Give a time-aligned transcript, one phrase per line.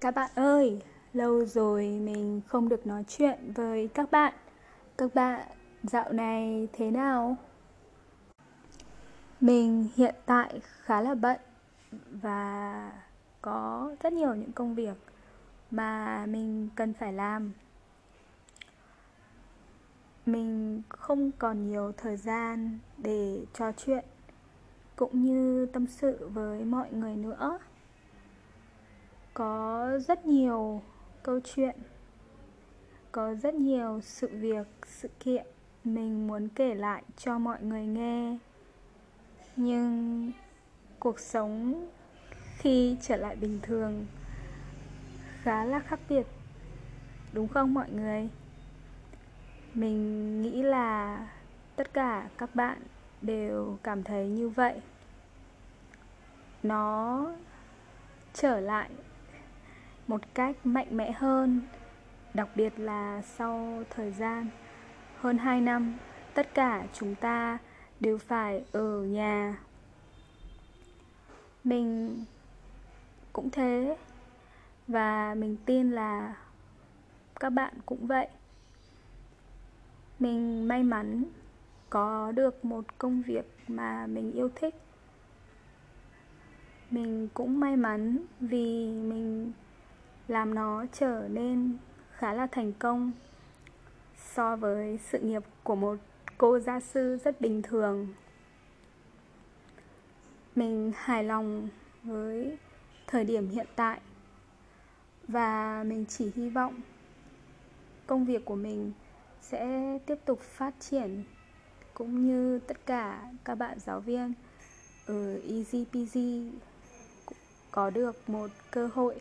[0.00, 4.34] Các bạn ơi, lâu rồi mình không được nói chuyện với các bạn.
[4.98, 5.48] Các bạn
[5.82, 7.36] dạo này thế nào?
[9.40, 11.40] Mình hiện tại khá là bận
[12.22, 12.92] và
[13.42, 14.96] có rất nhiều những công việc
[15.70, 17.52] mà mình cần phải làm.
[20.26, 24.04] Mình không còn nhiều thời gian để trò chuyện
[24.96, 27.58] cũng như tâm sự với mọi người nữa
[29.34, 30.82] có rất nhiều
[31.22, 31.76] câu chuyện,
[33.12, 35.46] có rất nhiều sự việc, sự kiện
[35.84, 38.38] mình muốn kể lại cho mọi người nghe.
[39.56, 40.32] Nhưng
[40.98, 41.88] cuộc sống
[42.58, 44.06] khi trở lại bình thường
[45.42, 46.26] khá là khác biệt,
[47.32, 48.28] đúng không mọi người?
[49.74, 51.18] Mình nghĩ là
[51.76, 52.82] tất cả các bạn
[53.22, 54.80] đều cảm thấy như vậy.
[56.62, 57.26] Nó
[58.32, 58.90] trở lại
[60.10, 61.60] một cách mạnh mẽ hơn,
[62.34, 64.46] đặc biệt là sau thời gian.
[65.16, 65.96] Hơn 2 năm,
[66.34, 67.58] tất cả chúng ta
[68.00, 69.58] đều phải ở nhà.
[71.64, 72.16] Mình
[73.32, 73.96] cũng thế,
[74.88, 76.36] và mình tin là
[77.40, 78.28] các bạn cũng vậy.
[80.18, 81.24] Mình may mắn
[81.90, 84.74] có được một công việc mà mình yêu thích.
[86.90, 89.52] Mình cũng may mắn vì mình
[90.30, 91.76] làm nó trở nên
[92.12, 93.12] khá là thành công
[94.34, 95.96] so với sự nghiệp của một
[96.38, 98.08] cô gia sư rất bình thường.
[100.56, 101.68] Mình hài lòng
[102.02, 102.58] với
[103.06, 104.00] thời điểm hiện tại
[105.28, 106.80] và mình chỉ hy vọng
[108.06, 108.92] công việc của mình
[109.40, 111.24] sẽ tiếp tục phát triển
[111.94, 114.32] cũng như tất cả các bạn giáo viên
[115.06, 116.18] ở EasyPG
[117.70, 119.20] có được một cơ hội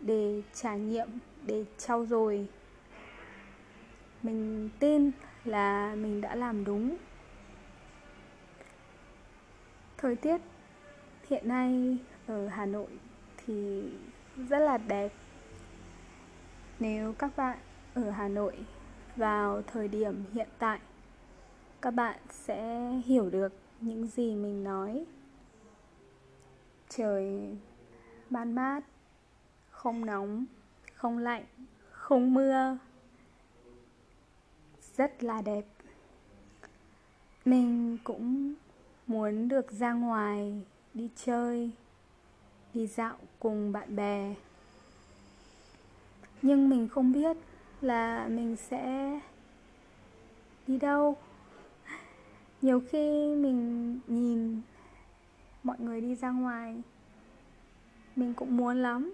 [0.00, 1.08] để trải nghiệm,
[1.46, 2.48] để trau dồi.
[4.22, 5.10] Mình tin
[5.44, 6.96] là mình đã làm đúng.
[9.96, 10.40] Thời tiết
[11.28, 12.90] hiện nay ở hà nội
[13.36, 13.82] thì
[14.48, 15.12] rất là đẹp.
[16.78, 17.58] Nếu các bạn
[17.94, 18.56] ở hà nội
[19.16, 20.78] vào thời điểm hiện tại,
[21.82, 25.04] các bạn sẽ hiểu được những gì mình nói.
[26.88, 27.56] Trời
[28.30, 28.80] ban mát
[29.80, 30.44] không nóng,
[30.94, 31.44] không lạnh,
[31.90, 32.78] không mưa.
[34.96, 35.64] Rất là đẹp.
[37.44, 38.54] Mình cũng
[39.06, 40.62] muốn được ra ngoài
[40.94, 41.70] đi chơi,
[42.74, 44.34] đi dạo cùng bạn bè.
[46.42, 47.36] Nhưng mình không biết
[47.80, 49.20] là mình sẽ
[50.66, 51.16] đi đâu.
[52.62, 54.60] Nhiều khi mình nhìn
[55.62, 56.82] mọi người đi ra ngoài,
[58.16, 59.12] mình cũng muốn lắm.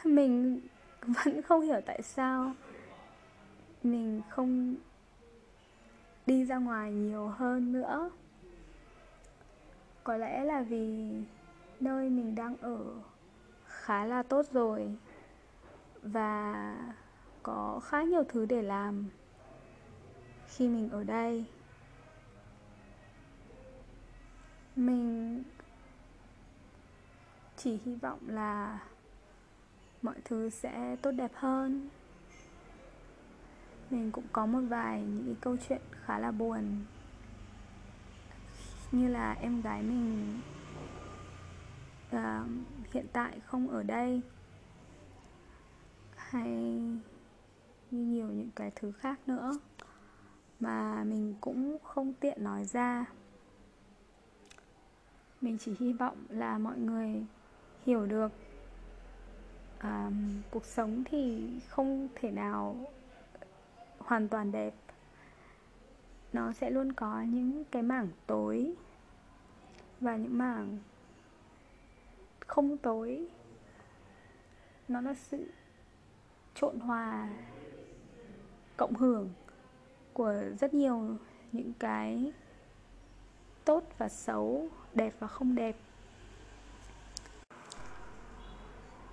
[0.04, 0.60] mình
[1.02, 2.54] vẫn không hiểu tại sao
[3.82, 4.76] mình không
[6.26, 8.10] đi ra ngoài nhiều hơn nữa.
[10.04, 11.12] Có lẽ là vì
[11.80, 12.78] nơi mình đang ở
[13.66, 14.96] khá là tốt rồi
[16.02, 16.76] và
[17.42, 19.08] có khá nhiều thứ để làm
[20.48, 21.44] khi mình ở đây.
[24.76, 25.42] Mình
[27.56, 28.78] chỉ hy vọng là
[30.02, 31.88] mọi thứ sẽ tốt đẹp hơn.
[33.90, 36.84] Mình cũng có một vài những câu chuyện khá là buồn.
[38.92, 40.40] Như là em gái mình
[42.16, 42.46] uh,
[42.92, 44.20] hiện tại không ở đây.
[46.16, 46.50] Hay
[47.90, 49.52] như nhiều những cái thứ khác nữa
[50.60, 53.04] mà mình cũng không tiện nói ra.
[55.40, 57.26] Mình chỉ hy vọng là mọi người
[57.86, 58.32] hiểu được
[59.80, 60.10] à,
[60.50, 62.76] cuộc sống thì không thể nào
[63.98, 64.74] hoàn toàn đẹp.
[66.32, 68.74] Nó sẽ luôn có những cái mảng tối
[70.00, 70.78] và những mảng
[72.40, 73.28] không tối.
[74.88, 75.46] Nó là sự
[76.54, 77.28] trộn hòa
[78.76, 79.30] cộng hưởng
[80.12, 81.16] của rất nhiều
[81.52, 82.32] những cái
[83.64, 85.76] tốt và xấu đẹp và không đẹp.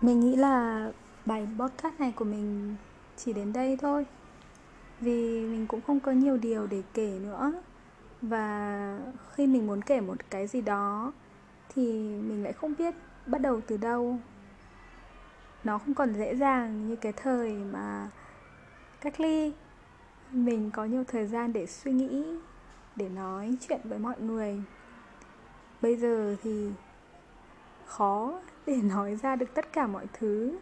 [0.00, 0.92] Mình nghĩ là
[1.26, 2.76] bài podcast này của mình
[3.16, 4.06] chỉ đến đây thôi.
[5.00, 7.52] Vì mình cũng không có nhiều điều để kể nữa.
[8.22, 8.98] Và
[9.32, 11.12] khi mình muốn kể một cái gì đó,
[11.68, 11.82] Thì
[12.22, 12.94] mình lại không biết
[13.26, 14.18] bắt đầu từ đâu.
[15.64, 18.10] Nó không còn dễ dàng như cái thời mà
[19.00, 19.52] cách ly.
[20.32, 22.24] Mình có nhiều thời gian để suy nghĩ,
[22.96, 24.62] Để nói chuyện với mọi người.
[25.82, 26.70] Bây giờ thì
[27.96, 30.58] khó để nói ra được tất cả mọi thứ.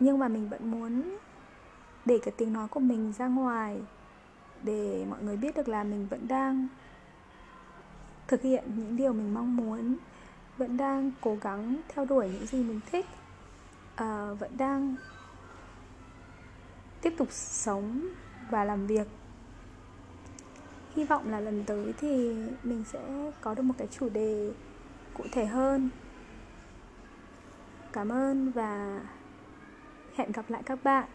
[0.00, 1.18] Nhưng mà mình vẫn muốn
[2.04, 3.80] để cái tiếng nói của mình ra ngoài
[4.62, 6.68] để mọi người biết được là mình vẫn đang
[8.28, 9.96] thực hiện những điều mình mong muốn
[10.56, 13.06] vẫn đang cố gắng theo đuổi những gì mình thích
[13.96, 14.96] à, vẫn đang
[17.00, 18.08] tiếp tục sống
[18.50, 19.06] và làm việc.
[20.96, 24.52] Hy vọng là lần tới thì mình sẽ có được một cái chủ đề
[25.18, 25.90] cụ thể hơn.
[27.92, 29.00] Cảm ơn và
[30.14, 31.08] hẹn gặp lại các bạn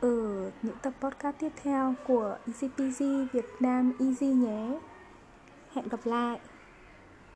[0.00, 4.78] ở những tập podcast tiếp theo của Easy Việt Nam Easy nhé.
[5.74, 6.40] Hẹn gặp lại.